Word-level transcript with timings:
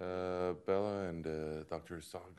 Uh, 0.00 0.52
Bella 0.64 1.08
and 1.08 1.26
uh, 1.26 1.64
Dr. 1.68 1.96
Sog. 1.96 2.38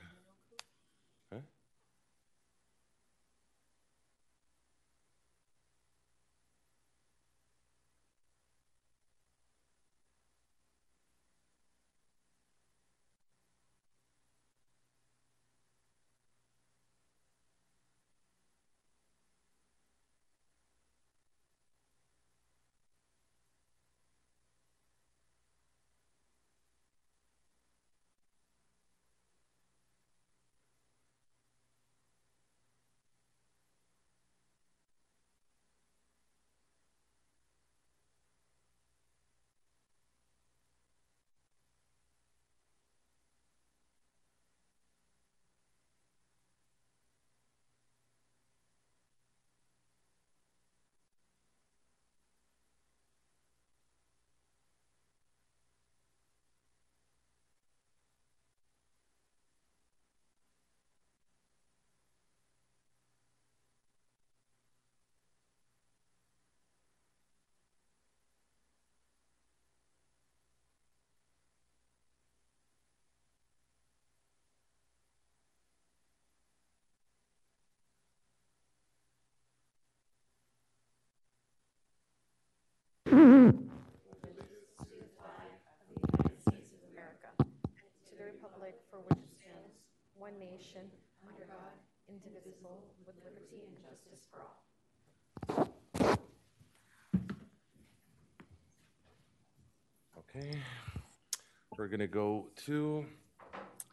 One 90.20 90.38
nation, 90.38 90.82
under 91.26 91.46
God, 91.46 91.80
indivisible, 92.10 92.84
with 93.08 93.16
liberty 93.24 93.64
and 93.66 93.76
justice 93.82 94.28
for 94.30 94.42
all. 95.56 95.70
Okay. 100.18 100.60
We're 101.78 101.88
going 101.88 102.02
to 102.02 102.08
go 102.08 102.50
to 102.66 103.06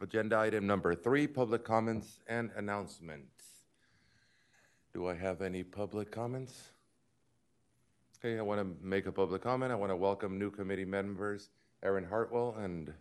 agenda 0.01 0.37
item 0.37 0.67
number 0.67 0.93
three, 0.93 1.27
public 1.27 1.63
comments 1.63 2.19
and 2.27 2.51
announcements. 2.57 3.45
Do 4.93 5.07
I 5.07 5.15
have 5.15 5.41
any 5.41 5.63
public 5.63 6.11
comments? 6.11 6.71
Okay, 8.19 8.37
I 8.37 8.41
want 8.41 8.59
to 8.59 8.85
make 8.85 9.05
a 9.05 9.11
public 9.13 9.41
comment. 9.41 9.71
I 9.71 9.75
want 9.75 9.91
to 9.91 9.95
welcome 9.95 10.37
new 10.37 10.51
committee 10.51 10.83
members, 10.83 11.51
Aaron 11.83 12.03
Hartwell 12.03 12.55
and 12.59 12.93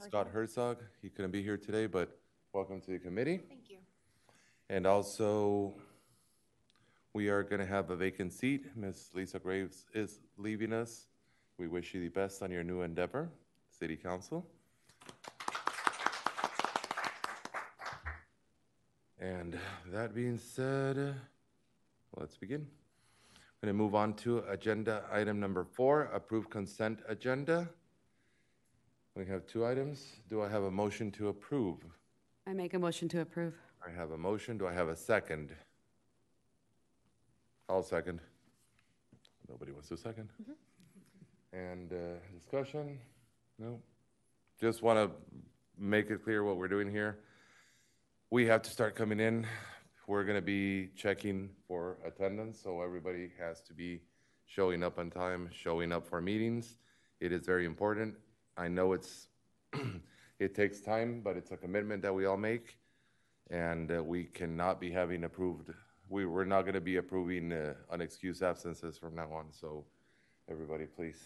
Scott 0.00 0.26
Herzog. 0.26 0.78
He 1.00 1.08
couldn't 1.08 1.30
be 1.30 1.42
here 1.42 1.56
today, 1.56 1.86
but 1.86 2.18
welcome 2.54 2.80
to 2.80 2.92
the 2.92 2.98
committee. 3.00 3.40
Thank 3.48 3.68
you. 3.68 3.78
And 4.70 4.86
also, 4.86 5.74
we 7.12 7.28
are 7.28 7.42
going 7.42 7.58
to 7.58 7.66
have 7.66 7.90
a 7.90 7.96
vacant 7.96 8.32
seat. 8.32 8.66
Ms. 8.76 9.10
Lisa 9.12 9.40
Graves 9.40 9.86
is 9.92 10.20
leaving 10.38 10.72
us. 10.72 11.08
We 11.58 11.66
wish 11.66 11.92
you 11.94 12.00
the 12.00 12.10
best 12.10 12.44
on 12.44 12.52
your 12.52 12.62
new 12.62 12.82
endeavor, 12.82 13.28
City 13.76 13.96
Council. 13.96 14.46
And 19.18 19.58
that 19.88 20.14
being 20.14 20.38
said, 20.38 21.16
let's 22.16 22.36
begin. 22.36 22.68
I'm 23.34 23.66
going 23.68 23.76
to 23.76 23.82
move 23.82 23.96
on 23.96 24.14
to 24.18 24.44
agenda 24.48 25.02
item 25.10 25.40
number 25.40 25.64
four, 25.64 26.02
approved 26.14 26.50
consent 26.50 27.00
agenda. 27.08 27.68
We 29.16 29.26
have 29.26 29.44
two 29.44 29.66
items. 29.66 30.06
Do 30.30 30.40
I 30.40 30.48
have 30.48 30.62
a 30.62 30.70
motion 30.70 31.10
to 31.12 31.28
approve? 31.28 31.78
I 32.46 32.52
make 32.52 32.74
a 32.74 32.78
motion 32.78 33.08
to 33.08 33.20
approve. 33.20 33.54
I 33.86 33.90
have 33.90 34.10
a 34.10 34.18
motion. 34.18 34.58
Do 34.58 34.66
I 34.66 34.72
have 34.72 34.88
a 34.88 34.96
second? 34.96 35.50
I'll 37.70 37.82
second. 37.82 38.20
Nobody 39.48 39.72
wants 39.72 39.88
to 39.88 39.96
second? 39.96 40.28
And 41.54 41.92
uh, 41.92 41.96
discussion? 42.38 42.98
No? 43.58 43.80
Just 44.60 44.82
want 44.82 44.98
to 44.98 45.16
make 45.78 46.10
it 46.10 46.22
clear 46.22 46.44
what 46.44 46.58
we're 46.58 46.68
doing 46.68 46.90
here. 46.90 47.18
We 48.30 48.46
have 48.46 48.60
to 48.62 48.70
start 48.70 48.94
coming 48.94 49.20
in. 49.20 49.46
We're 50.06 50.24
going 50.24 50.36
to 50.36 50.42
be 50.42 50.90
checking 50.94 51.48
for 51.66 51.96
attendance, 52.04 52.60
so 52.62 52.82
everybody 52.82 53.30
has 53.38 53.62
to 53.62 53.72
be 53.72 54.02
showing 54.44 54.82
up 54.82 54.98
on 54.98 55.10
time, 55.10 55.48
showing 55.50 55.92
up 55.92 56.06
for 56.06 56.20
meetings. 56.20 56.76
It 57.20 57.32
is 57.32 57.46
very 57.46 57.64
important. 57.64 58.14
I 58.58 58.68
know 58.68 58.92
it's, 58.92 59.28
it 60.44 60.54
takes 60.54 60.80
time, 60.80 61.22
but 61.24 61.36
it's 61.36 61.50
a 61.50 61.56
commitment 61.56 62.02
that 62.02 62.14
we 62.14 62.26
all 62.26 62.36
make. 62.36 62.76
And 63.50 63.90
uh, 63.90 64.02
we 64.02 64.24
cannot 64.24 64.80
be 64.80 64.90
having 64.90 65.24
approved, 65.24 65.70
we, 66.08 66.26
we're 66.26 66.44
not 66.44 66.62
going 66.62 66.74
to 66.74 66.80
be 66.80 66.96
approving 66.96 67.52
uh, 67.52 67.74
unexcused 67.92 68.42
absences 68.42 68.96
from 68.96 69.14
now 69.14 69.30
on. 69.32 69.46
So 69.50 69.84
everybody, 70.50 70.84
please, 70.84 71.20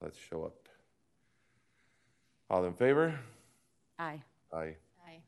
let's 0.00 0.18
show 0.18 0.44
up. 0.44 0.68
All 2.50 2.64
in 2.64 2.74
favor? 2.74 3.18
Aye. 3.98 4.22
Aye. 4.52 4.76
Aye. 5.06 5.20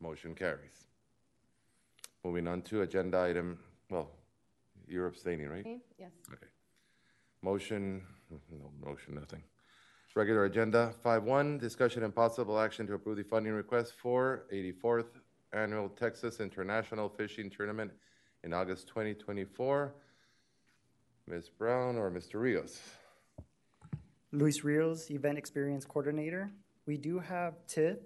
Motion 0.00 0.34
carries. 0.34 0.86
Moving 2.24 2.46
on 2.46 2.62
to 2.62 2.82
agenda 2.82 3.20
item, 3.20 3.58
well, 3.90 4.10
you're 4.86 5.06
abstaining, 5.06 5.48
right? 5.48 5.66
Yes. 5.98 6.10
Okay. 6.32 6.46
Motion, 7.42 8.02
no 8.30 8.70
motion, 8.84 9.16
nothing. 9.16 9.42
Regular 10.14 10.44
agenda, 10.44 10.92
five 11.02 11.22
one, 11.24 11.56
discussion 11.56 12.02
and 12.02 12.14
possible 12.14 12.60
action 12.60 12.86
to 12.86 12.92
approve 12.92 13.16
the 13.16 13.22
funding 13.22 13.54
request 13.54 13.94
for 13.96 14.44
eighty-fourth 14.52 15.06
Annual 15.54 15.88
Texas 15.88 16.38
International 16.38 17.08
Fishing 17.08 17.48
Tournament 17.48 17.90
in 18.44 18.52
August 18.52 18.88
twenty 18.88 19.14
twenty-four. 19.14 19.94
Ms. 21.26 21.48
Brown 21.48 21.96
or 21.96 22.10
Mr. 22.10 22.34
Rios? 22.34 22.78
Luis 24.32 24.62
Rios, 24.64 25.10
Event 25.10 25.38
Experience 25.38 25.86
Coordinator. 25.86 26.50
We 26.84 26.98
do 26.98 27.18
have 27.18 27.66
TIFT. 27.66 28.02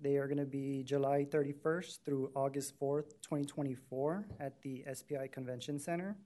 They 0.00 0.16
are 0.16 0.28
going 0.28 0.38
to 0.38 0.44
be 0.44 0.84
July 0.84 1.26
31st 1.28 2.04
through 2.04 2.30
August 2.36 2.78
4th, 2.78 3.14
2024, 3.22 4.26
at 4.38 4.60
the 4.62 4.84
SPI 4.92 5.28
Convention 5.32 5.80
Center. 5.80 6.16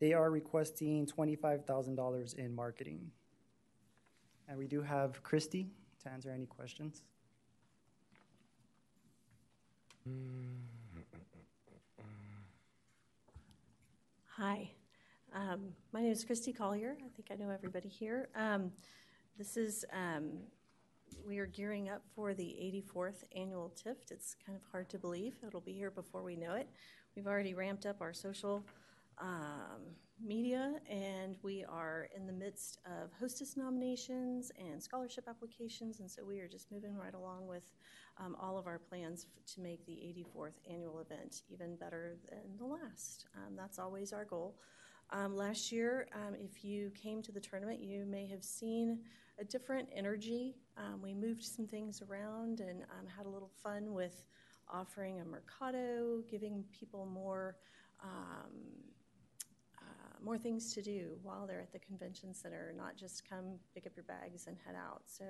They 0.00 0.12
are 0.12 0.30
requesting 0.30 1.06
$25,000 1.06 2.34
in 2.34 2.54
marketing. 2.54 3.10
And 4.50 4.58
we 4.58 4.66
do 4.66 4.82
have 4.82 5.22
Christy 5.22 5.68
to 6.02 6.08
answer 6.10 6.28
any 6.28 6.44
questions. 6.44 7.04
Hi, 14.36 14.72
um, 15.32 15.60
my 15.92 16.00
name 16.02 16.10
is 16.10 16.24
Christy 16.24 16.52
Collier. 16.52 16.96
I 16.98 17.08
think 17.14 17.28
I 17.30 17.36
know 17.36 17.50
everybody 17.50 17.88
here. 17.88 18.28
Um, 18.34 18.72
this 19.38 19.56
is, 19.56 19.84
um, 19.92 20.30
we 21.24 21.38
are 21.38 21.46
gearing 21.46 21.88
up 21.88 22.02
for 22.16 22.34
the 22.34 22.42
84th 22.42 23.22
annual 23.36 23.68
TIFT. 23.76 24.10
It's 24.10 24.34
kind 24.44 24.56
of 24.56 24.64
hard 24.72 24.88
to 24.88 24.98
believe. 24.98 25.34
It'll 25.46 25.60
be 25.60 25.74
here 25.74 25.92
before 25.92 26.24
we 26.24 26.34
know 26.34 26.54
it. 26.54 26.68
We've 27.14 27.28
already 27.28 27.54
ramped 27.54 27.86
up 27.86 28.00
our 28.00 28.12
social 28.12 28.64
um, 29.20 29.82
media, 30.22 30.74
and 30.88 31.36
we 31.42 31.64
are 31.68 32.08
in 32.16 32.26
the 32.26 32.32
midst 32.32 32.78
of 32.86 33.10
hostess 33.18 33.56
nominations 33.56 34.50
and 34.58 34.82
scholarship 34.82 35.24
applications, 35.28 36.00
and 36.00 36.10
so 36.10 36.24
we 36.24 36.40
are 36.40 36.48
just 36.48 36.70
moving 36.70 36.96
right 36.96 37.14
along 37.14 37.46
with 37.46 37.72
um, 38.18 38.36
all 38.40 38.58
of 38.58 38.66
our 38.66 38.78
plans 38.78 39.26
f- 39.28 39.54
to 39.54 39.60
make 39.60 39.84
the 39.86 39.92
84th 39.92 40.54
annual 40.70 41.00
event 41.00 41.42
even 41.50 41.76
better 41.76 42.16
than 42.28 42.56
the 42.58 42.64
last. 42.64 43.26
Um, 43.36 43.54
that's 43.56 43.78
always 43.78 44.12
our 44.12 44.24
goal. 44.24 44.56
Um, 45.10 45.36
last 45.36 45.72
year, 45.72 46.06
um, 46.14 46.34
if 46.34 46.64
you 46.64 46.90
came 46.90 47.22
to 47.22 47.32
the 47.32 47.40
tournament, 47.40 47.80
you 47.80 48.06
may 48.06 48.26
have 48.28 48.44
seen 48.44 49.00
a 49.38 49.44
different 49.44 49.88
energy. 49.94 50.54
Um, 50.76 51.00
we 51.02 51.14
moved 51.14 51.42
some 51.42 51.66
things 51.66 52.02
around 52.02 52.60
and 52.60 52.84
had 53.16 53.26
a 53.26 53.28
little 53.28 53.50
fun 53.62 53.92
with 53.92 54.24
offering 54.72 55.20
a 55.20 55.24
mercado, 55.24 56.22
giving 56.30 56.64
people 56.78 57.06
more 57.06 57.56
um, 58.02 58.50
more 60.22 60.38
things 60.38 60.72
to 60.74 60.82
do 60.82 61.18
while 61.22 61.46
they're 61.46 61.60
at 61.60 61.72
the 61.72 61.78
convention 61.78 62.34
center, 62.34 62.72
not 62.76 62.96
just 62.96 63.28
come 63.28 63.58
pick 63.74 63.86
up 63.86 63.92
your 63.96 64.04
bags 64.04 64.46
and 64.46 64.56
head 64.64 64.74
out. 64.76 65.02
So 65.06 65.24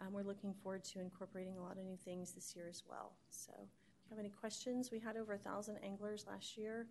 um, 0.00 0.12
we're 0.12 0.22
looking 0.22 0.54
forward 0.62 0.84
to 0.84 1.00
incorporating 1.00 1.56
a 1.56 1.62
lot 1.62 1.78
of 1.78 1.84
new 1.84 1.96
things 1.96 2.32
this 2.32 2.54
year 2.56 2.66
as 2.68 2.82
well. 2.88 3.12
So 3.30 3.52
if 3.56 3.68
you 4.04 4.10
have 4.10 4.18
any 4.18 4.30
questions, 4.30 4.90
we 4.90 4.98
had 4.98 5.16
over 5.16 5.34
a 5.34 5.38
thousand 5.38 5.78
anglers 5.84 6.26
last 6.28 6.56
year. 6.56 6.86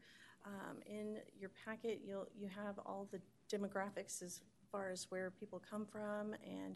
Um, 0.46 0.78
in 0.86 1.18
your 1.40 1.52
packet, 1.66 2.02
you'll 2.06 2.28
you 2.38 2.50
have 2.50 2.78
all 2.86 3.08
the 3.12 3.20
demographics 3.56 4.22
as 4.22 4.42
far 4.72 4.90
as 4.90 5.08
where 5.10 5.32
people 5.32 5.62
come 5.70 5.86
from 5.86 6.34
and 6.46 6.76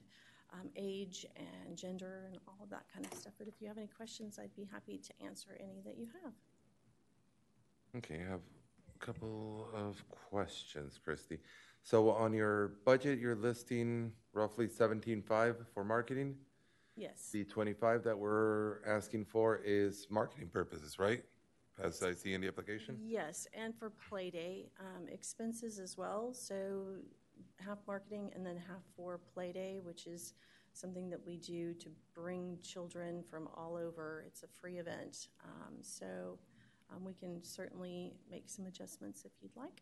um, 0.53 0.69
age 0.75 1.25
and 1.35 1.77
gender 1.77 2.25
and 2.27 2.39
all 2.47 2.57
of 2.63 2.69
that 2.69 2.85
kind 2.93 3.05
of 3.05 3.13
stuff. 3.17 3.33
But 3.37 3.47
if 3.47 3.55
you 3.59 3.67
have 3.67 3.77
any 3.77 3.87
questions, 3.87 4.39
I'd 4.39 4.55
be 4.55 4.67
happy 4.71 4.97
to 4.97 5.25
answer 5.25 5.57
any 5.59 5.81
that 5.85 5.97
you 5.97 6.07
have. 6.23 6.33
Okay, 7.97 8.21
I 8.25 8.31
have 8.31 8.41
couple 8.99 9.67
of 9.73 10.03
questions, 10.09 10.99
Christy. 11.03 11.39
So 11.83 12.09
on 12.09 12.33
your 12.33 12.73
budget, 12.85 13.19
you're 13.19 13.35
listing 13.35 14.11
roughly 14.33 14.67
seventeen-five 14.67 15.55
for 15.73 15.83
marketing? 15.83 16.35
Yes. 16.95 17.29
The 17.31 17.45
twenty-five 17.45 18.03
that 18.03 18.17
we're 18.17 18.83
asking 18.85 19.25
for 19.25 19.61
is 19.63 20.07
marketing 20.09 20.49
purposes, 20.49 20.99
right? 20.99 21.23
As 21.81 22.01
I 22.01 22.13
see 22.13 22.33
in 22.33 22.41
the 22.41 22.47
application? 22.47 22.97
Yes, 22.99 23.47
and 23.53 23.73
for 23.77 23.91
Play 24.09 24.31
Day, 24.31 24.71
um, 24.79 25.07
expenses 25.07 25.77
as 25.77 25.95
well, 25.95 26.33
so 26.33 26.95
half 27.59 27.77
marketing 27.87 28.31
and 28.35 28.43
then 28.43 28.57
half 28.57 28.81
for 28.95 29.19
Play 29.33 29.51
Day, 29.51 29.79
which 29.83 30.07
is 30.07 30.33
something 30.73 31.07
that 31.11 31.23
we 31.23 31.37
do 31.37 31.73
to 31.75 31.89
bring 32.15 32.57
children 32.63 33.23
from 33.29 33.47
all 33.55 33.75
over. 33.75 34.23
It's 34.25 34.41
a 34.41 34.47
free 34.47 34.79
event, 34.79 35.27
um, 35.43 35.75
so 35.81 36.39
um, 36.93 37.03
we 37.03 37.13
can 37.13 37.43
certainly 37.43 38.13
make 38.29 38.49
some 38.49 38.65
adjustments 38.65 39.23
if 39.25 39.31
you'd 39.41 39.55
like. 39.55 39.81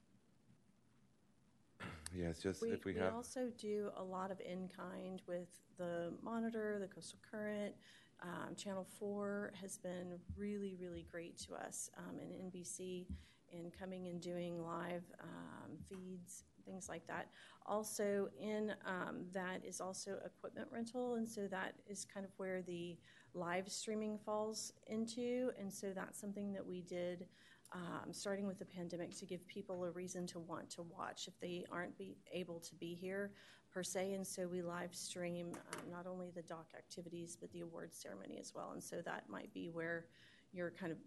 Yeah, 2.16 2.28
it's 2.28 2.42
just 2.42 2.62
We, 2.62 2.70
if 2.70 2.86
we 2.86 2.94
we 2.94 3.00
have, 3.00 3.12
We 3.12 3.18
also 3.18 3.52
do 3.58 3.90
a 3.98 4.04
lot 4.04 4.32
of 4.32 4.40
in-kind 4.40 5.22
with 5.28 5.50
the 5.78 6.14
Monitor, 6.24 6.78
the 6.80 6.88
Coastal 6.88 7.20
Current. 7.30 7.76
Um, 8.22 8.56
Channel 8.56 8.88
4 8.98 9.52
has 9.60 9.78
been 9.78 10.18
really, 10.38 10.76
really 10.80 11.06
great 11.12 11.38
to 11.40 11.56
us, 11.56 11.90
um, 11.98 12.18
and 12.20 12.32
NBC 12.32 13.08
in 13.52 13.72
coming 13.78 14.08
and 14.08 14.22
doing 14.22 14.64
live 14.64 15.04
um, 15.22 15.72
feeds, 15.90 16.44
things 16.66 16.88
like 16.88 17.06
that. 17.08 17.28
Also, 17.66 18.30
in 18.40 18.74
um, 18.86 19.26
that 19.34 19.64
is 19.66 19.82
also 19.82 20.18
equipment 20.26 20.68
rental, 20.72 21.16
and 21.16 21.28
so 21.28 21.48
that 21.48 21.74
is 21.88 22.06
kind 22.06 22.26
of 22.26 22.32
where 22.38 22.62
the 22.62 22.98
live 23.36 23.70
streaming 23.72 24.18
falls 24.18 24.74
into. 24.88 25.52
And 25.60 25.72
so 25.72 25.92
that's 25.94 26.20
something 26.20 26.52
that 26.54 26.66
we 26.66 26.82
did 26.82 27.28
um, 27.74 28.12
starting 28.12 28.48
with 28.48 28.58
the 28.58 28.66
pandemic 28.66 29.16
to 29.18 29.26
give 29.26 29.46
people 29.48 29.84
a 29.84 29.92
reason 29.92 30.26
to 30.28 30.40
want 30.40 30.70
to 30.72 30.84
watch 30.84 31.28
if 31.28 31.38
they 31.40 31.66
aren't 31.72 31.98
be 31.98 32.16
able 32.32 32.60
to 32.62 32.76
be 32.76 32.94
here 32.96 33.32
per 33.74 33.84
se. 33.84 34.14
And 34.14 34.26
so 34.26 34.48
we 34.48 34.62
live 34.62 34.96
stream 34.96 35.52
um, 35.74 35.92
not 35.92 36.08
only 36.08 36.32
the 36.34 36.44
dock 36.44 36.68
activities 36.78 37.38
but 37.40 37.52
the 37.52 37.62
awards 37.62 37.98
ceremony 37.98 38.38
as 38.40 38.54
well. 38.56 38.72
And 38.74 38.82
so 38.82 39.02
that 39.04 39.26
might 39.30 39.54
be 39.54 39.70
where 39.70 40.06
you're 40.54 40.72
kind 40.72 40.92
of 40.92 40.98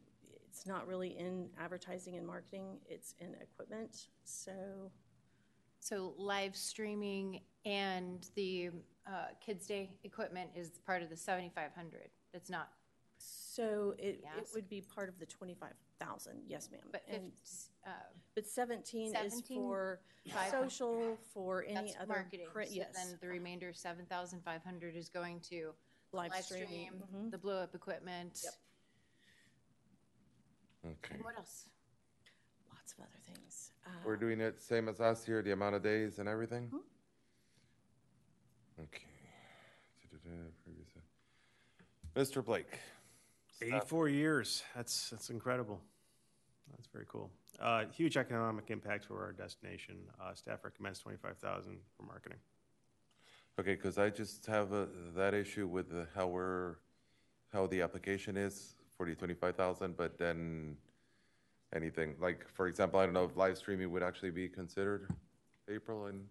it's 0.47 0.67
not 0.67 0.87
really 0.87 1.17
in 1.19 1.49
advertising 1.61 2.17
and 2.17 2.27
marketing; 2.27 2.79
it's 2.89 3.15
in 3.21 3.35
equipment. 3.41 4.09
So 4.25 4.91
So 5.81 6.15
live 6.19 6.57
streaming 6.57 7.41
and 7.65 8.27
the 8.35 8.71
uh, 9.07 9.29
Kids 9.45 9.67
Day 9.67 9.91
equipment 10.05 10.51
is 10.55 10.81
part 10.85 11.03
of 11.03 11.11
the 11.11 11.17
7,500. 11.17 12.11
It's 12.35 12.51
not, 12.51 12.69
so 13.19 13.95
it, 13.99 14.03
it 14.07 14.21
Yes. 14.23 14.53
would 14.55 14.69
be 14.69 14.81
part 14.83 15.09
of 15.09 15.19
the 15.19 15.27
twenty 15.27 15.55
five 15.55 15.75
thousand. 15.99 16.43
Yes, 16.47 16.69
ma'am. 16.71 16.81
but 16.93 17.03
and, 17.09 17.33
fif- 17.35 17.69
uh, 17.87 17.91
but 18.35 18.47
seventeen, 18.47 19.09
is 19.09 19.33
17, 19.33 19.57
for 19.59 20.01
five- 20.33 20.51
social 20.51 21.17
for 21.35 21.65
any 21.65 21.75
that's 21.75 21.97
other 21.97 22.07
marketing. 22.07 22.47
print. 22.53 22.71
So 22.71 22.77
yes, 22.77 22.95
Then 22.95 23.19
the 23.21 23.29
remainder, 23.29 23.73
7,500 23.73 24.95
is 24.95 25.09
going 25.09 25.41
to 25.51 25.73
live, 26.13 26.31
live 26.33 26.45
streaming. 26.45 26.67
stream, 26.69 27.03
Mhm. 27.15 27.31
the 27.33 27.39
blow-up 27.39 27.75
equipment. 27.75 28.41
Yep. 28.45 28.55
okay. 30.93 31.15
And 31.17 31.25
what 31.25 31.37
else? 31.37 31.67
Lots 32.73 32.93
of 32.93 33.01
other 33.01 33.19
things. 33.35 33.73
We're 34.05 34.15
Uh, 34.17 34.19
doing 34.21 34.41
it 34.41 34.61
same 34.61 34.89
as 34.89 35.01
last 35.01 35.27
year, 35.27 35.43
the 35.43 35.53
amount 35.53 35.75
of 35.75 35.83
days 35.83 36.19
and 36.19 36.29
everything? 36.29 36.67
Mm-hmm. 36.69 36.79
Okay. 38.83 39.07
Da-da-da, 40.11 40.29
previous- 40.31 40.58
Mr. 42.15 42.45
Blake? 42.45 42.79
Staff 43.57 43.69
84 43.69 44.09
years. 44.09 44.63
That's 44.75 45.11
that's 45.11 45.31
incredible. 45.31 45.81
That's 46.71 46.89
very 46.93 47.07
cool. 47.09 47.31
Uh, 47.61 47.85
huge 47.93 48.17
economic 48.17 48.71
impact 48.71 49.05
for 49.07 49.25
our 49.25 49.33
destination. 49.33 49.97
Uh, 50.21 50.33
staff 50.35 50.63
recommends 50.63 51.01
25,000 51.01 51.79
for 51.97 52.03
marketing. 52.05 52.39
Okay, 53.59 53.75
because 53.75 53.99
I 53.99 54.11
just 54.11 54.47
have 54.47 54.73
a, 54.73 54.87
that 55.17 55.35
issue 55.35 55.67
with 55.67 55.91
the, 55.91 56.07
how 56.15 56.29
we're, 56.29 56.77
how 57.53 57.67
the 57.67 57.83
application 57.83 58.37
is 58.37 58.75
for 58.97 59.07
the 59.07 59.15
twenty-five 59.17 59.57
thousand, 59.57 59.97
but 59.97 60.17
then 60.19 60.77
anything, 61.75 62.15
like, 62.21 62.47
for 62.55 62.69
example, 62.69 63.01
I 63.01 63.05
don't 63.07 63.15
know 63.15 63.25
if 63.25 63.37
live 63.37 63.59
streaming 63.59 63.91
would 63.91 64.03
actually 64.05 64.31
be 64.31 64.49
considered, 64.49 65.11
April, 65.69 66.07
and, 66.07 66.25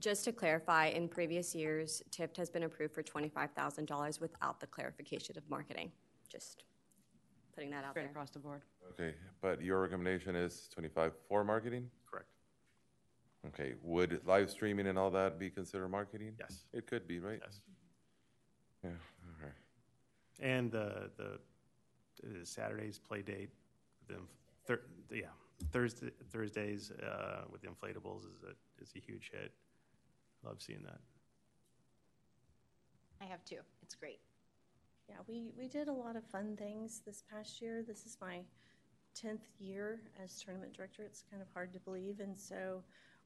Just 0.00 0.24
to 0.24 0.32
clarify, 0.32 0.86
in 0.86 1.08
previous 1.08 1.54
years, 1.54 2.02
TIFT 2.10 2.36
has 2.38 2.48
been 2.48 2.62
approved 2.62 2.94
for 2.94 3.02
$25,000 3.02 4.20
without 4.20 4.58
the 4.58 4.66
clarification 4.66 5.36
of 5.36 5.48
marketing. 5.50 5.92
Just 6.28 6.64
putting 7.54 7.70
that 7.70 7.84
out 7.84 7.90
Straight 7.92 8.04
there. 8.04 8.10
across 8.10 8.30
the 8.30 8.38
board. 8.38 8.62
okay, 8.92 9.14
but 9.42 9.60
your 9.62 9.80
recommendation 9.82 10.34
is 10.36 10.68
twenty-five 10.72 11.12
for 11.28 11.44
marketing? 11.44 11.90
Correct. 12.10 12.28
Okay, 13.48 13.74
would 13.82 14.20
live 14.24 14.48
streaming 14.50 14.86
and 14.86 14.96
all 14.98 15.10
that 15.10 15.38
be 15.38 15.50
considered 15.50 15.88
marketing? 15.88 16.32
Yes. 16.38 16.64
It 16.72 16.86
could 16.86 17.06
be, 17.08 17.18
right? 17.18 17.40
Yes. 17.44 17.60
Yeah, 18.84 18.90
all 18.90 19.44
right. 19.44 19.52
And 20.40 20.70
the 20.70 21.10
the, 21.18 21.38
the 22.22 22.46
Saturday's 22.46 22.98
play 22.98 23.20
date, 23.22 23.50
the 24.08 24.14
thir- 24.64 24.82
yeah 25.12 25.24
Thursday 25.72 26.10
Thursdays 26.30 26.92
uh, 26.92 27.42
with 27.50 27.60
the 27.62 27.68
inflatables 27.68 28.20
is 28.20 28.44
a 28.44 28.82
is 28.82 28.92
a 28.96 29.00
huge 29.00 29.30
hit. 29.32 29.52
Love 30.44 30.60
seeing 30.60 30.82
that. 30.82 31.00
I 33.20 33.24
have 33.26 33.44
two. 33.44 33.58
It's 33.82 33.94
great. 33.94 34.20
Yeah, 35.08 35.16
we, 35.26 35.50
we 35.58 35.68
did 35.68 35.88
a 35.88 35.92
lot 35.92 36.16
of 36.16 36.24
fun 36.24 36.56
things 36.56 37.02
this 37.04 37.22
past 37.30 37.60
year. 37.60 37.82
This 37.86 38.06
is 38.06 38.16
my 38.20 38.40
10th 39.20 39.40
year 39.58 40.00
as 40.22 40.40
tournament 40.40 40.72
director. 40.72 41.02
It's 41.02 41.24
kind 41.30 41.42
of 41.42 41.48
hard 41.52 41.72
to 41.74 41.80
believe. 41.80 42.20
And 42.20 42.38
so 42.38 42.82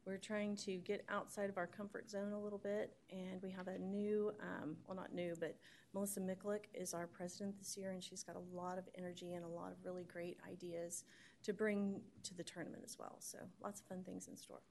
we're 0.07 0.17
trying 0.17 0.57
to 0.57 0.77
get 0.79 1.05
outside 1.09 1.49
of 1.49 1.57
our 1.57 1.67
comfort 1.67 2.11
zone 2.11 2.33
a 2.33 2.41
little 2.41 2.59
bit. 2.59 2.95
And 3.11 3.41
we 3.43 3.51
have 3.51 3.69
a 3.69 3.79
new, 3.79 4.33
um, 4.41 4.77
well, 4.87 4.97
not 4.97 5.15
new, 5.15 5.35
but 5.39 5.57
Melissa 5.93 6.21
Miklik 6.21 6.65
is 6.75 6.95
our 6.95 7.07
president 7.07 7.59
this 7.59 7.77
year. 7.77 7.93
And 7.93 8.03
she's 8.03 8.25
got 8.25 8.37
a 8.37 8.57
lot 8.57 8.79
of 8.79 8.85
energy 8.99 9.35
and 9.35 9.45
a 9.45 9.49
lot 9.49 9.71
of 9.71 9.77
really 9.85 10.05
great 10.05 10.39
ideas 10.51 11.05
to 11.45 11.53
bring 11.53 12.01
to 12.25 12.35
the 12.35 12.43
tournament 12.43 12.83
as 12.85 12.99
well. 12.99 13.17
So 13.21 13.39
lots 13.63 13.81
of 13.81 13.87
fun 13.87 14.03
things 14.05 14.27
in 14.27 14.37
store. 14.37 14.63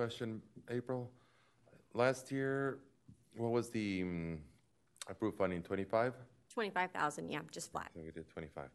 Question, 0.00 0.40
April? 0.70 1.10
Last 1.92 2.32
year, 2.32 2.78
what 3.36 3.50
was 3.52 3.68
the 3.68 4.00
mm, 4.02 4.38
approved 5.10 5.36
funding, 5.36 5.62
twenty-five? 5.62 6.14
25,000, 6.54 7.28
yeah, 7.28 7.40
just 7.50 7.70
flat. 7.70 7.90
So 7.94 8.00
we 8.02 8.10
did 8.10 8.26
25. 8.30 8.70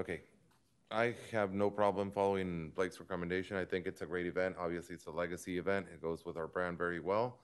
Okay. 0.00 0.22
I 0.90 1.14
have 1.30 1.52
no 1.52 1.70
problem 1.70 2.10
following 2.10 2.72
Blake's 2.74 2.98
recommendation. 2.98 3.56
I 3.56 3.64
think 3.64 3.86
it's 3.86 4.02
a 4.02 4.06
great 4.06 4.26
event. 4.26 4.56
Obviously, 4.58 4.96
it's 4.96 5.06
a 5.06 5.12
legacy 5.12 5.58
event. 5.58 5.86
It 5.94 6.02
goes 6.02 6.24
with 6.26 6.36
our 6.36 6.48
brand 6.48 6.76
very 6.76 6.98
well. 6.98 7.38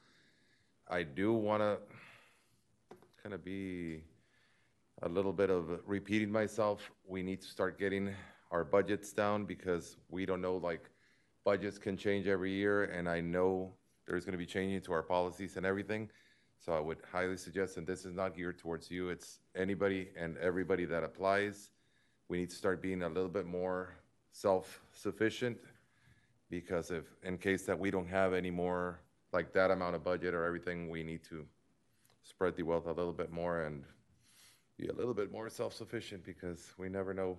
I 0.89 1.05
do 1.05 1.33
want 1.33 1.63
to 1.63 1.79
kind 3.23 3.33
of 3.33 3.45
be 3.45 4.03
a 5.03 5.09
little 5.09 5.33
bit 5.33 5.51
of 5.51 5.83
repeating 5.87 6.33
myself. 6.33 6.91
We 7.07 7.23
need 7.23 7.43
to 7.43 7.47
start 7.47 7.79
getting 7.79 8.13
our 8.51 8.65
budgets 8.65 9.13
down 9.13 9.45
because 9.45 9.99
we 10.11 10.27
don't 10.27 10.41
know, 10.41 10.57
like, 10.57 10.91
budgets 11.45 11.79
can 11.79 11.97
change 11.97 12.27
every 12.27 12.53
year, 12.53 12.85
and 12.85 13.09
I 13.09 13.21
know 13.21 13.73
there's 14.07 14.25
going 14.25 14.33
to 14.33 14.39
be 14.39 14.47
changing 14.47 14.81
to 14.83 14.93
our 14.93 15.03
policies 15.03 15.57
and 15.57 15.65
everything. 15.65 16.11
So 16.59 16.73
I 16.73 16.81
would 16.81 16.99
highly 17.13 17.37
suggest, 17.37 17.77
and 17.77 17.87
this 17.87 18.07
is 18.07 18.15
not 18.15 18.35
geared 18.35 18.59
towards 18.59 18.91
you, 18.91 19.11
it's 19.11 19.41
anybody 19.55 20.09
and 20.17 20.39
everybody 20.39 20.87
that 20.87 21.05
applies. 21.05 21.71
We 22.29 22.39
need 22.39 22.51
to 22.51 22.57
start 22.57 22.81
being 22.81 23.03
a 23.03 23.09
little 23.09 23.29
bit 23.29 23.45
more 23.45 23.97
self-sufficient 24.33 25.59
because 26.51 26.91
if, 26.91 27.05
in 27.23 27.37
case 27.37 27.65
that 27.67 27.79
we 27.79 27.91
don't 27.91 28.09
have 28.09 28.33
any 28.33 28.51
more, 28.51 29.01
like 29.33 29.53
that 29.53 29.71
amount 29.71 29.95
of 29.95 30.05
budget 30.05 30.33
or 30.33 30.45
everything, 30.45 30.89
we 30.89 31.03
need 31.03 31.23
to 31.25 31.45
spread 32.23 32.57
the 32.57 32.63
wealth 32.63 32.87
a 32.87 32.93
little 32.93 33.13
bit 33.13 33.31
more 33.31 33.65
and 33.65 33.85
be 34.79 34.89
a 34.89 34.93
little 34.93 35.15
bit 35.15 35.31
more 35.31 35.51
self-sufficient 35.51 36.25
because 36.25 36.73
we 36.79 36.89
never 36.89 37.13
know 37.13 37.37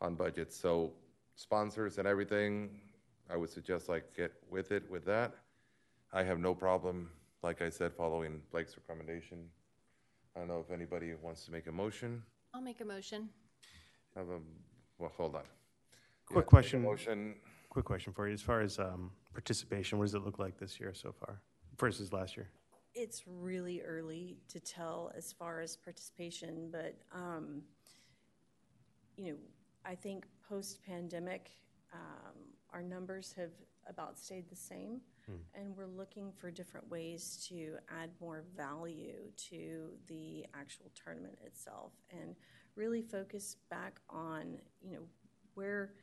on 0.00 0.14
budgets. 0.14 0.56
So 0.56 0.92
sponsors 1.34 1.98
and 1.98 2.06
everything, 2.06 2.80
I 3.30 3.36
would 3.36 3.50
suggest 3.50 3.88
like 3.88 4.16
get 4.16 4.32
with 4.50 4.72
it 4.72 4.90
with 4.90 5.04
that. 5.06 5.34
I 6.12 6.22
have 6.22 6.38
no 6.38 6.54
problem, 6.54 7.10
like 7.42 7.60
I 7.60 7.68
said, 7.68 7.92
following 7.92 8.40
Blake's 8.50 8.76
recommendation. 8.76 9.38
I 10.34 10.40
don't 10.40 10.48
know 10.48 10.60
if 10.66 10.72
anybody 10.72 11.12
wants 11.20 11.44
to 11.44 11.52
make 11.52 11.66
a 11.66 11.72
motion. 11.72 12.22
I'll 12.54 12.62
make 12.62 12.80
a 12.80 12.84
motion. 12.84 13.28
Have 14.14 14.28
a, 14.30 14.38
well, 14.98 15.12
hold 15.16 15.34
on. 15.34 15.42
Quick 16.26 16.44
Yeah, 16.46 16.48
question. 16.48 16.82
Motion, 16.82 17.34
quick 17.68 17.84
question 17.84 18.12
for 18.12 18.26
you. 18.26 18.34
As 18.34 18.42
far 18.42 18.60
as 18.60 18.78
um, 18.78 19.10
participation, 19.32 19.98
what 19.98 20.06
does 20.06 20.14
it 20.14 20.24
look 20.24 20.38
like 20.38 20.58
this 20.58 20.80
year 20.80 20.94
so 20.94 21.12
far 21.12 21.40
versus 21.78 22.12
last 22.12 22.36
year? 22.36 22.48
It's 22.94 23.24
really 23.26 23.82
early 23.82 24.38
to 24.48 24.60
tell 24.60 25.12
as 25.16 25.32
far 25.32 25.60
as 25.60 25.76
participation, 25.76 26.70
but, 26.72 26.96
um, 27.12 27.62
you 29.16 29.32
know, 29.32 29.38
I 29.84 29.94
think 29.94 30.26
post-pandemic, 30.48 31.50
um, 31.92 32.34
our 32.72 32.82
numbers 32.82 33.34
have 33.36 33.50
about 33.88 34.18
stayed 34.18 34.48
the 34.48 34.56
same. 34.56 35.00
Hmm. 35.26 35.36
And 35.54 35.76
we're 35.76 35.86
looking 35.86 36.32
for 36.32 36.50
different 36.50 36.90
ways 36.90 37.44
to 37.48 37.76
add 37.88 38.10
more 38.20 38.44
value 38.56 39.30
to 39.50 39.90
the 40.06 40.46
actual 40.54 40.90
tournament 40.94 41.38
itself 41.44 41.92
and 42.10 42.34
really 42.76 43.02
focus 43.02 43.56
back 43.70 44.00
on, 44.08 44.58
you 44.82 44.92
know, 44.94 45.02
where, 45.54 45.94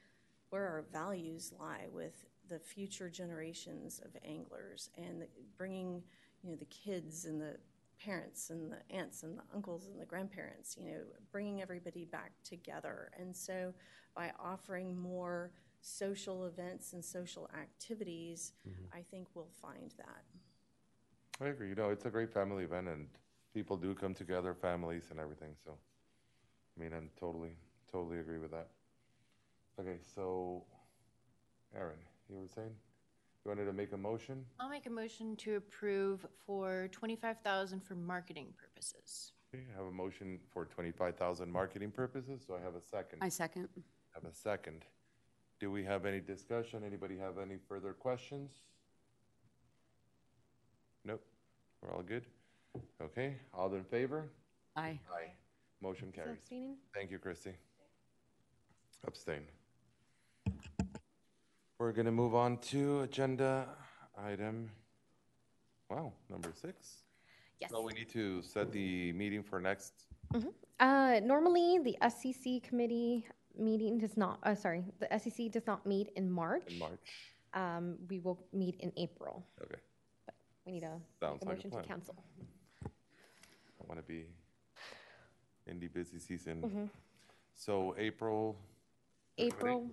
where 0.49 0.65
our 0.65 0.85
values 0.91 1.53
lie 1.59 1.85
with 1.91 2.25
the 2.49 2.59
future 2.59 3.09
generations 3.09 4.01
of 4.03 4.11
anglers 4.23 4.89
and 4.97 5.21
the- 5.21 5.27
bringing, 5.57 6.03
you 6.43 6.51
know, 6.51 6.55
the 6.57 6.65
kids 6.65 7.25
and 7.25 7.41
the 7.41 7.57
parents 8.03 8.49
and 8.49 8.71
the 8.71 8.95
aunts 8.95 9.23
and 9.23 9.37
the 9.37 9.43
uncles 9.53 9.87
and 9.87 9.99
the 9.99 10.05
grandparents, 10.05 10.75
you 10.77 10.85
know, 10.85 10.99
bringing 11.31 11.61
everybody 11.61 12.05
back 12.05 12.31
together. 12.43 13.09
And 13.17 13.35
so 13.35 13.73
by 14.15 14.31
offering 14.39 14.99
more 14.99 15.51
social 15.85 16.45
events 16.47 16.93
and 16.93 17.05
social 17.05 17.47
activities, 17.53 18.53
mm-hmm. 18.67 18.97
I 18.97 19.01
think 19.11 19.27
we'll 19.35 19.53
find 19.61 19.93
that. 19.97 20.23
I 21.39 21.49
agree. 21.49 21.69
You 21.69 21.75
know, 21.75 21.89
it's 21.89 22.05
a 22.05 22.09
great 22.09 22.33
family 22.33 22.63
event, 22.63 22.87
and 22.87 23.07
people 23.53 23.77
do 23.77 23.93
come 23.93 24.13
together, 24.13 24.53
families 24.53 25.07
and 25.11 25.19
everything. 25.19 25.49
So, 25.63 25.77
I 26.75 26.81
mean, 26.81 26.91
I'm 26.93 27.09
totally, 27.19 27.57
totally 27.91 28.19
agree 28.19 28.39
with 28.39 28.51
that. 28.51 28.69
Okay, 29.79 29.97
so, 30.15 30.63
Aaron, 31.75 31.99
you 32.29 32.37
were 32.37 32.47
saying 32.47 32.71
you 33.43 33.49
wanted 33.49 33.65
to 33.65 33.73
make 33.73 33.91
a 33.91 33.97
motion? 33.97 34.43
I'll 34.59 34.69
make 34.69 34.87
a 34.87 34.89
motion 34.89 35.35
to 35.37 35.57
approve 35.57 36.25
for 36.47 36.87
twenty-five 36.91 37.41
thousand 37.43 37.83
for 37.83 37.93
marketing 37.93 38.47
purposes. 38.57 39.33
Okay, 39.53 39.65
I 39.71 39.77
have 39.77 39.87
a 39.87 39.91
motion 39.91 40.39
for 40.51 40.65
twenty-five 40.65 41.15
thousand 41.15 41.51
marketing 41.51 41.91
purposes. 41.91 42.43
So 42.47 42.55
I 42.55 42.61
have 42.63 42.75
a 42.75 42.81
second. 42.81 43.19
I 43.21 43.29
second. 43.29 43.67
Have 44.13 44.23
a 44.23 44.33
second. 44.33 44.85
Do 45.59 45.71
we 45.71 45.83
have 45.83 46.05
any 46.05 46.19
discussion? 46.19 46.83
Anybody 46.85 47.17
have 47.17 47.37
any 47.37 47.57
further 47.67 47.93
questions? 47.93 48.51
Nope. 51.05 51.23
We're 51.81 51.93
all 51.93 52.01
good. 52.03 52.25
Okay, 53.01 53.35
all 53.53 53.73
in 53.73 53.83
favor? 53.85 54.25
Aye. 54.75 54.99
Aye. 55.13 55.31
Motion 55.81 56.11
So 56.13 56.21
carries. 56.21 56.37
abstaining? 56.39 56.75
Thank 56.93 57.11
you, 57.11 57.19
Christy. 57.19 57.53
Abstain. 59.07 59.43
We're 61.79 61.91
gonna 61.93 62.11
move 62.11 62.35
on 62.35 62.57
to 62.71 63.01
agenda 63.01 63.67
item, 64.17 64.71
wow, 65.89 66.11
number 66.29 66.51
six. 66.53 67.03
Yes. 67.61 67.69
So 67.69 67.81
we 67.81 67.93
need 67.93 68.09
to 68.09 68.41
set 68.41 68.71
the 68.71 69.13
meeting 69.13 69.43
for 69.43 69.59
next, 69.61 69.93
Uh, 70.79 71.21
normally, 71.23 71.79
the 71.79 71.97
SCC 72.01 72.59
committee 72.61 73.25
meeting 73.57 73.97
does 73.97 74.17
not, 74.17 74.39
uh, 74.43 74.55
sorry, 74.55 74.83
the 74.99 75.19
SEC 75.19 75.51
does 75.51 75.65
not 75.67 75.85
meet 75.85 76.09
in 76.15 76.29
March. 76.29 76.63
in 76.67 76.79
March. 76.79 76.99
Um, 77.53 77.95
we 78.09 78.19
will 78.19 78.39
meet 78.53 78.75
in 78.81 78.91
April. 78.97 79.45
Okay, 79.63 79.79
We 80.65 80.73
need 80.73 80.83
a, 80.83 80.99
Sounds 81.19 81.41
a 81.41 81.45
like 81.45 81.53
a 81.53 81.55
motion 81.57 81.69
to 81.71 81.77
plan. 81.77 81.85
cancel. 81.87 82.15
I 82.85 83.83
wanna 83.87 84.01
be 84.01 84.25
in 85.67 85.79
the 85.79 85.87
busy 85.87 86.19
season. 86.19 86.89
So 87.53 87.95
April, 87.97 88.57
April. 89.37 89.89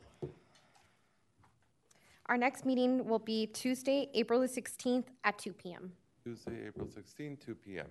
Our 2.26 2.36
next 2.36 2.64
meeting 2.64 3.04
will 3.06 3.18
be 3.18 3.46
Tuesday, 3.46 4.08
April 4.14 4.40
the 4.40 4.48
sixteenth 4.48 5.10
at 5.24 5.38
two 5.38 5.52
PM. 5.52 5.92
Tuesday, 6.24 6.68
April 6.68 6.88
16, 6.88 7.36
2 7.36 7.54
PM. 7.56 7.88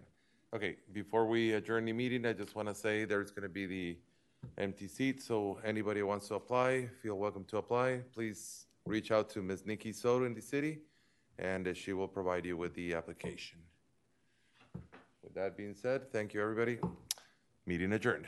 Okay, 0.55 0.77
before 0.93 1.25
we 1.27 1.51
adjourn 1.51 1.83
the 1.83 1.91
meeting, 1.91 2.25
I 2.25 2.31
just 2.31 2.55
want 2.55 2.69
to 2.69 2.73
say 2.73 3.03
there's 3.03 3.29
going 3.29 3.43
to 3.43 3.49
be 3.49 3.65
the 3.65 3.97
empty 4.57 4.87
seat, 4.87 5.21
so 5.21 5.59
anybody 5.63 5.99
who 6.01 6.07
wants 6.07 6.27
to 6.27 6.35
apply, 6.35 6.87
feel 7.01 7.17
welcome 7.17 7.43
to 7.45 7.57
apply. 7.57 8.01
Please 8.13 8.65
reach 8.85 9.11
out 9.11 9.29
to 9.31 9.41
Ms. 9.41 9.65
Nikki 9.65 9.91
Soto 9.91 10.25
in 10.25 10.33
the 10.33 10.41
city, 10.41 10.79
and 11.39 11.75
she 11.75 11.93
will 11.93 12.07
provide 12.07 12.45
you 12.45 12.57
with 12.57 12.73
the 12.75 12.93
application. 12.93 13.59
With 15.23 15.33
that 15.35 15.57
being 15.57 15.75
said, 15.75 16.11
thank 16.11 16.33
you, 16.33 16.41
everybody. 16.41 16.79
Meeting 17.65 17.93
adjourned. 17.93 18.25